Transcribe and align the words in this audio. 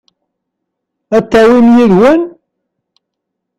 Ad 1.15 1.23
t-tawim 1.25 1.67
yid-wen? 1.75 2.21